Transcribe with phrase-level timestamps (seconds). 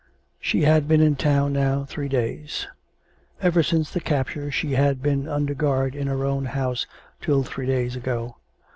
[0.39, 2.65] She had been in town now three days.
[3.39, 6.87] Ever since the capture she had been under guard in her own house
[7.21, 8.37] till three days ago.